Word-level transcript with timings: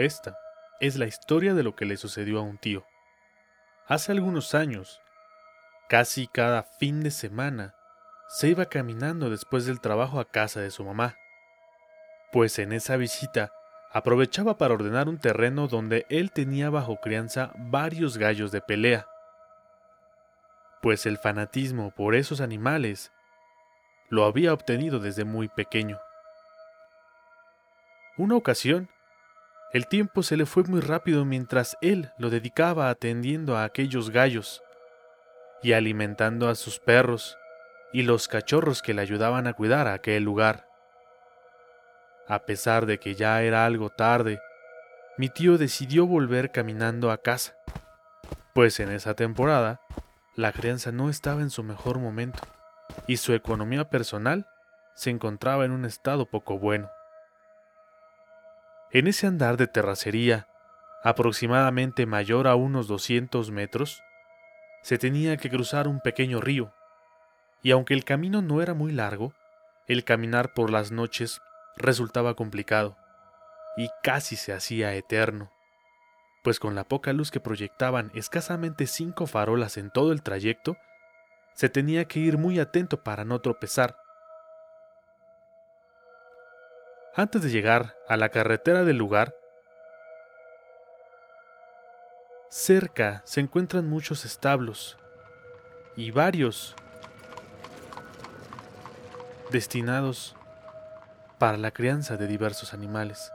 Esta 0.00 0.38
es 0.80 0.96
la 0.96 1.04
historia 1.04 1.52
de 1.52 1.62
lo 1.62 1.76
que 1.76 1.84
le 1.84 1.98
sucedió 1.98 2.38
a 2.38 2.42
un 2.42 2.56
tío. 2.56 2.86
Hace 3.86 4.12
algunos 4.12 4.54
años, 4.54 4.98
casi 5.90 6.26
cada 6.26 6.62
fin 6.62 7.02
de 7.02 7.10
semana, 7.10 7.74
se 8.26 8.48
iba 8.48 8.64
caminando 8.64 9.28
después 9.28 9.66
del 9.66 9.78
trabajo 9.78 10.18
a 10.18 10.24
casa 10.24 10.60
de 10.60 10.70
su 10.70 10.84
mamá, 10.84 11.16
pues 12.32 12.58
en 12.58 12.72
esa 12.72 12.96
visita 12.96 13.52
aprovechaba 13.92 14.56
para 14.56 14.72
ordenar 14.72 15.06
un 15.06 15.18
terreno 15.18 15.68
donde 15.68 16.06
él 16.08 16.32
tenía 16.32 16.70
bajo 16.70 16.98
crianza 17.02 17.52
varios 17.56 18.16
gallos 18.16 18.52
de 18.52 18.62
pelea, 18.62 19.06
pues 20.80 21.04
el 21.04 21.18
fanatismo 21.18 21.90
por 21.90 22.14
esos 22.14 22.40
animales 22.40 23.12
lo 24.08 24.24
había 24.24 24.54
obtenido 24.54 24.98
desde 24.98 25.24
muy 25.24 25.48
pequeño. 25.48 26.00
Una 28.16 28.36
ocasión, 28.36 28.88
el 29.72 29.86
tiempo 29.86 30.22
se 30.22 30.36
le 30.36 30.46
fue 30.46 30.64
muy 30.64 30.80
rápido 30.80 31.24
mientras 31.24 31.76
él 31.80 32.10
lo 32.18 32.28
dedicaba 32.28 32.90
atendiendo 32.90 33.56
a 33.56 33.64
aquellos 33.64 34.10
gallos 34.10 34.62
y 35.62 35.72
alimentando 35.74 36.48
a 36.48 36.56
sus 36.56 36.80
perros 36.80 37.38
y 37.92 38.02
los 38.02 38.26
cachorros 38.28 38.82
que 38.82 38.94
le 38.94 39.02
ayudaban 39.02 39.46
a 39.46 39.52
cuidar 39.52 39.86
a 39.86 39.94
aquel 39.94 40.24
lugar. 40.24 40.66
A 42.26 42.40
pesar 42.46 42.86
de 42.86 42.98
que 42.98 43.14
ya 43.14 43.42
era 43.42 43.64
algo 43.64 43.90
tarde, 43.90 44.40
mi 45.16 45.28
tío 45.28 45.58
decidió 45.58 46.06
volver 46.06 46.50
caminando 46.50 47.10
a 47.10 47.18
casa, 47.18 47.54
pues 48.54 48.80
en 48.80 48.90
esa 48.90 49.14
temporada 49.14 49.80
la 50.34 50.52
crianza 50.52 50.92
no 50.92 51.10
estaba 51.10 51.42
en 51.42 51.50
su 51.50 51.62
mejor 51.62 51.98
momento 51.98 52.40
y 53.06 53.18
su 53.18 53.34
economía 53.34 53.88
personal 53.90 54.46
se 54.94 55.10
encontraba 55.10 55.64
en 55.64 55.72
un 55.72 55.84
estado 55.84 56.26
poco 56.26 56.58
bueno. 56.58 56.88
En 58.92 59.06
ese 59.06 59.28
andar 59.28 59.56
de 59.56 59.68
terracería, 59.68 60.48
aproximadamente 61.04 62.06
mayor 62.06 62.48
a 62.48 62.56
unos 62.56 62.88
200 62.88 63.52
metros, 63.52 64.02
se 64.82 64.98
tenía 64.98 65.36
que 65.36 65.48
cruzar 65.48 65.86
un 65.86 66.00
pequeño 66.00 66.40
río, 66.40 66.74
y 67.62 67.70
aunque 67.70 67.94
el 67.94 68.04
camino 68.04 68.42
no 68.42 68.60
era 68.62 68.74
muy 68.74 68.90
largo, 68.90 69.32
el 69.86 70.02
caminar 70.04 70.54
por 70.54 70.70
las 70.70 70.90
noches 70.90 71.40
resultaba 71.76 72.34
complicado, 72.34 72.96
y 73.76 73.88
casi 74.02 74.34
se 74.34 74.52
hacía 74.52 74.92
eterno, 74.94 75.52
pues 76.42 76.58
con 76.58 76.74
la 76.74 76.82
poca 76.82 77.12
luz 77.12 77.30
que 77.30 77.38
proyectaban 77.38 78.10
escasamente 78.14 78.88
cinco 78.88 79.28
farolas 79.28 79.76
en 79.76 79.90
todo 79.90 80.10
el 80.10 80.22
trayecto, 80.22 80.76
se 81.54 81.68
tenía 81.68 82.06
que 82.06 82.18
ir 82.18 82.38
muy 82.38 82.58
atento 82.58 83.04
para 83.04 83.24
no 83.24 83.40
tropezar, 83.40 83.99
Antes 87.16 87.42
de 87.42 87.50
llegar 87.50 87.96
a 88.08 88.16
la 88.16 88.28
carretera 88.28 88.84
del 88.84 88.96
lugar, 88.96 89.34
cerca 92.48 93.22
se 93.24 93.40
encuentran 93.40 93.88
muchos 93.88 94.24
establos 94.24 94.96
y 95.96 96.12
varios 96.12 96.76
destinados 99.50 100.36
para 101.40 101.58
la 101.58 101.72
crianza 101.72 102.16
de 102.16 102.28
diversos 102.28 102.74
animales. 102.74 103.32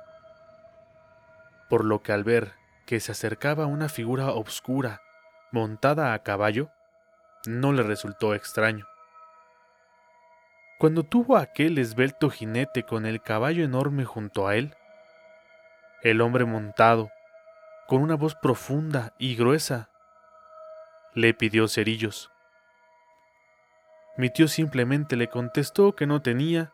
Por 1.70 1.84
lo 1.84 2.02
que 2.02 2.14
al 2.14 2.24
ver 2.24 2.54
que 2.88 3.02
se 3.02 3.12
acercaba 3.12 3.66
una 3.66 3.90
figura 3.90 4.30
obscura 4.32 5.02
montada 5.52 6.14
a 6.14 6.24
caballo, 6.24 6.70
no 7.46 7.74
le 7.74 7.84
resultó 7.84 8.36
extraño. 8.36 8.88
Cuando 10.78 11.04
tuvo 11.04 11.38
aquel 11.38 11.78
esbelto 11.78 12.30
jinete 12.30 12.84
con 12.84 13.06
el 13.06 13.22
caballo 13.22 13.64
enorme 13.64 14.04
junto 14.04 14.48
a 14.48 14.58
él, 14.58 14.76
el 16.02 16.20
hombre 16.20 16.44
montado, 16.44 17.12
con 17.88 18.02
una 18.02 18.16
voz 18.16 18.36
profunda 18.36 19.14
y 19.18 19.36
gruesa, 19.36 19.90
le 21.14 21.34
pidió 21.34 21.70
cerillos. 21.70 22.30
Mi 24.18 24.30
tío 24.30 24.50
simplemente 24.50 25.16
le 25.16 25.30
contestó 25.30 25.96
que 25.96 26.08
no 26.08 26.22
tenía 26.22 26.74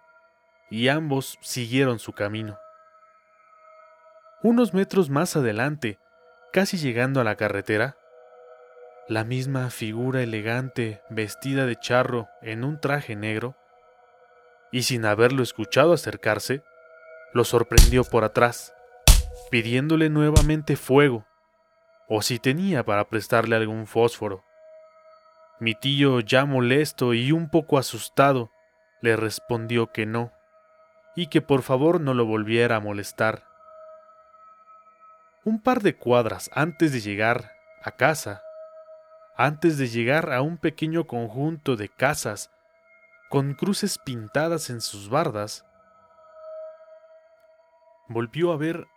y 0.71 0.87
ambos 0.87 1.37
siguieron 1.41 1.99
su 1.99 2.13
camino. 2.13 2.57
Unos 4.41 4.73
metros 4.73 5.11
más 5.11 5.35
adelante, 5.35 5.99
casi 6.51 6.77
llegando 6.77 7.21
a 7.21 7.23
la 7.23 7.35
carretera, 7.35 7.97
la 9.07 9.23
misma 9.23 9.69
figura 9.69 10.23
elegante, 10.23 11.03
vestida 11.09 11.67
de 11.67 11.75
charro 11.75 12.29
en 12.41 12.63
un 12.63 12.79
traje 12.79 13.15
negro, 13.15 13.55
y 14.71 14.83
sin 14.83 15.05
haberlo 15.05 15.43
escuchado 15.43 15.93
acercarse, 15.93 16.63
lo 17.33 17.43
sorprendió 17.43 18.03
por 18.03 18.23
atrás, 18.23 18.73
pidiéndole 19.49 20.09
nuevamente 20.09 20.75
fuego, 20.75 21.25
o 22.07 22.21
si 22.21 22.39
tenía 22.39 22.83
para 22.83 23.07
prestarle 23.07 23.55
algún 23.55 23.87
fósforo. 23.87 24.43
Mi 25.59 25.75
tío, 25.75 26.19
ya 26.21 26.45
molesto 26.45 27.13
y 27.13 27.31
un 27.31 27.49
poco 27.49 27.77
asustado, 27.77 28.49
le 29.01 29.15
respondió 29.15 29.91
que 29.91 30.05
no, 30.05 30.31
y 31.15 31.27
que 31.27 31.41
por 31.41 31.61
favor 31.61 32.01
no 32.01 32.13
lo 32.13 32.25
volviera 32.25 32.77
a 32.77 32.79
molestar. 32.79 33.43
Un 35.43 35.61
par 35.61 35.81
de 35.81 35.95
cuadras 35.95 36.49
antes 36.53 36.93
de 36.93 37.01
llegar 37.01 37.51
a 37.83 37.91
casa, 37.91 38.43
antes 39.35 39.77
de 39.77 39.87
llegar 39.87 40.31
a 40.33 40.41
un 40.41 40.57
pequeño 40.57 41.07
conjunto 41.07 41.75
de 41.75 41.89
casas 41.89 42.51
con 43.31 43.53
cruces 43.53 43.97
pintadas 43.97 44.69
en 44.69 44.81
sus 44.81 45.09
bardas, 45.09 45.65
volvió 48.09 48.51
a 48.51 48.57
ver 48.57 48.87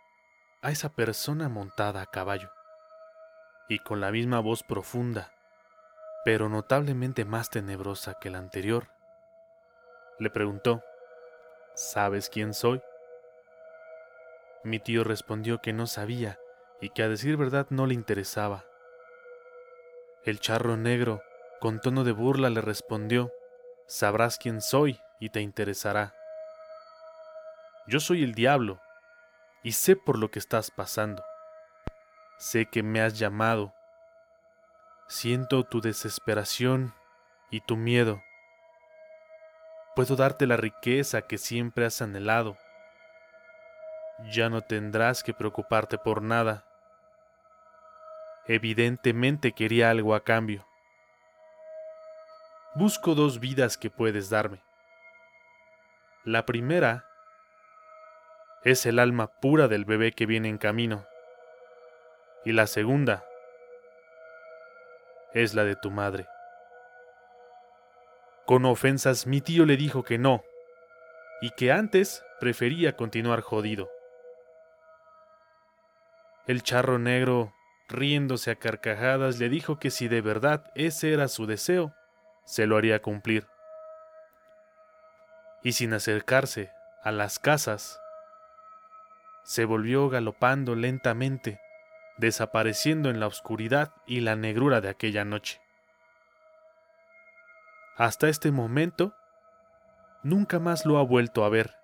a 0.61 0.71
esa 0.71 0.89
persona 0.89 1.47
montada 1.47 2.01
a 2.01 2.05
caballo, 2.05 2.51
y 3.69 3.79
con 3.79 4.01
la 4.01 4.11
misma 4.11 4.41
voz 4.41 4.61
profunda, 4.61 5.31
pero 6.25 6.49
notablemente 6.49 7.23
más 7.23 7.49
tenebrosa 7.49 8.15
que 8.19 8.29
la 8.29 8.39
anterior, 8.39 8.89
le 10.19 10.29
preguntó, 10.29 10.83
¿Sabes 11.73 12.29
quién 12.29 12.53
soy? 12.53 12.81
Mi 14.65 14.79
tío 14.79 15.05
respondió 15.05 15.61
que 15.61 15.71
no 15.71 15.87
sabía 15.87 16.39
y 16.81 16.89
que 16.89 17.03
a 17.03 17.07
decir 17.07 17.37
verdad 17.37 17.67
no 17.69 17.85
le 17.85 17.93
interesaba. 17.93 18.65
El 20.25 20.41
charro 20.41 20.75
negro, 20.75 21.21
con 21.61 21.79
tono 21.79 22.03
de 22.03 22.11
burla, 22.11 22.49
le 22.49 22.59
respondió, 22.59 23.31
sabrás 23.87 24.37
quién 24.37 24.61
soy 24.61 24.99
y 25.19 25.29
te 25.29 25.41
interesará. 25.41 26.13
Yo 27.87 27.99
soy 27.99 28.23
el 28.23 28.33
diablo 28.33 28.81
y 29.63 29.73
sé 29.73 29.95
por 29.95 30.17
lo 30.17 30.31
que 30.31 30.39
estás 30.39 30.71
pasando. 30.71 31.23
Sé 32.37 32.65
que 32.65 32.83
me 32.83 33.01
has 33.01 33.17
llamado. 33.17 33.73
Siento 35.07 35.63
tu 35.63 35.81
desesperación 35.81 36.93
y 37.51 37.61
tu 37.61 37.77
miedo. 37.77 38.21
Puedo 39.95 40.15
darte 40.15 40.47
la 40.47 40.57
riqueza 40.57 41.21
que 41.21 41.37
siempre 41.37 41.85
has 41.85 42.01
anhelado. 42.01 42.57
Ya 44.31 44.49
no 44.49 44.61
tendrás 44.61 45.23
que 45.23 45.33
preocuparte 45.33 45.97
por 45.97 46.21
nada. 46.21 46.65
Evidentemente 48.47 49.53
quería 49.53 49.89
algo 49.89 50.15
a 50.15 50.23
cambio 50.23 50.65
busco 52.75 53.15
dos 53.15 53.39
vidas 53.39 53.77
que 53.77 53.89
puedes 53.89 54.29
darme. 54.29 54.61
La 56.25 56.45
primera 56.45 57.05
es 58.63 58.85
el 58.85 58.99
alma 58.99 59.27
pura 59.27 59.67
del 59.67 59.85
bebé 59.85 60.11
que 60.11 60.25
viene 60.25 60.49
en 60.49 60.57
camino. 60.57 61.05
Y 62.43 62.51
la 62.51 62.67
segunda 62.67 63.25
es 65.33 65.53
la 65.53 65.63
de 65.63 65.75
tu 65.75 65.89
madre. 65.89 66.27
Con 68.45 68.65
ofensas 68.65 69.25
mi 69.25 69.41
tío 69.41 69.65
le 69.65 69.77
dijo 69.77 70.03
que 70.03 70.17
no, 70.17 70.43
y 71.41 71.51
que 71.51 71.71
antes 71.71 72.23
prefería 72.39 72.95
continuar 72.95 73.41
jodido. 73.41 73.89
El 76.45 76.61
charro 76.61 76.99
negro, 76.99 77.53
riéndose 77.87 78.51
a 78.51 78.55
carcajadas, 78.55 79.39
le 79.39 79.49
dijo 79.49 79.79
que 79.79 79.89
si 79.89 80.07
de 80.07 80.21
verdad 80.21 80.71
ese 80.75 81.13
era 81.13 81.27
su 81.27 81.47
deseo, 81.47 81.93
se 82.45 82.67
lo 82.67 82.77
haría 82.77 83.01
cumplir. 83.01 83.47
Y 85.63 85.73
sin 85.73 85.93
acercarse 85.93 86.71
a 87.03 87.11
las 87.11 87.39
casas, 87.39 87.99
se 89.43 89.65
volvió 89.65 90.09
galopando 90.09 90.75
lentamente, 90.75 91.59
desapareciendo 92.17 93.09
en 93.09 93.19
la 93.19 93.27
oscuridad 93.27 93.91
y 94.05 94.21
la 94.21 94.35
negrura 94.35 94.81
de 94.81 94.89
aquella 94.89 95.25
noche. 95.25 95.61
Hasta 97.97 98.27
este 98.27 98.51
momento, 98.51 99.15
nunca 100.23 100.59
más 100.59 100.85
lo 100.85 100.97
ha 100.97 101.03
vuelto 101.03 101.45
a 101.45 101.49
ver, 101.49 101.75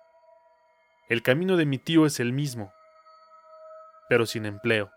El 1.08 1.22
camino 1.22 1.56
de 1.56 1.66
mi 1.66 1.78
tío 1.78 2.06
es 2.06 2.20
el 2.20 2.32
mismo, 2.32 2.72
pero 4.08 4.24
sin 4.24 4.46
empleo, 4.46 4.90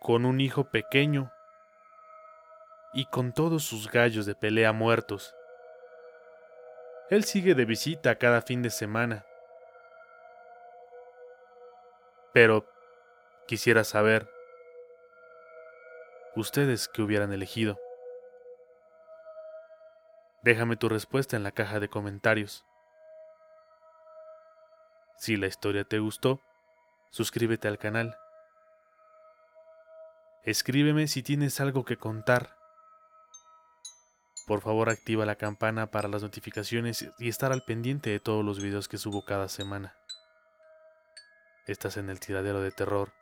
con 0.00 0.24
un 0.24 0.40
hijo 0.40 0.70
pequeño 0.70 1.30
y 2.96 3.04
con 3.04 3.34
todos 3.34 3.62
sus 3.62 3.90
gallos 3.90 4.24
de 4.24 4.34
pelea 4.34 4.72
muertos. 4.72 5.36
Él 7.10 7.24
sigue 7.24 7.54
de 7.54 7.66
visita 7.66 8.16
cada 8.16 8.40
fin 8.40 8.62
de 8.62 8.70
semana. 8.70 9.26
Pero 12.32 12.66
quisiera 13.46 13.84
saber, 13.84 14.30
¿ustedes 16.36 16.88
qué 16.88 17.02
hubieran 17.02 17.34
elegido? 17.34 17.78
Déjame 20.40 20.76
tu 20.76 20.88
respuesta 20.88 21.36
en 21.36 21.42
la 21.42 21.52
caja 21.52 21.80
de 21.80 21.90
comentarios. 21.90 22.64
Si 25.18 25.36
la 25.36 25.48
historia 25.48 25.84
te 25.84 25.98
gustó, 25.98 26.40
suscríbete 27.10 27.68
al 27.68 27.76
canal. 27.76 28.16
Escríbeme 30.44 31.08
si 31.08 31.22
tienes 31.22 31.60
algo 31.60 31.84
que 31.84 31.98
contar. 31.98 32.55
Por 34.46 34.60
favor 34.60 34.88
activa 34.88 35.26
la 35.26 35.34
campana 35.34 35.90
para 35.90 36.08
las 36.08 36.22
notificaciones 36.22 37.08
y 37.18 37.28
estar 37.28 37.52
al 37.52 37.62
pendiente 37.62 38.10
de 38.10 38.20
todos 38.20 38.44
los 38.44 38.62
videos 38.62 38.86
que 38.86 38.96
subo 38.96 39.24
cada 39.24 39.48
semana. 39.48 39.96
Estás 41.66 41.96
en 41.96 42.10
el 42.10 42.20
tiradero 42.20 42.60
de 42.60 42.70
terror. 42.70 43.12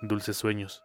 Dulces 0.00 0.36
sueños. 0.36 0.84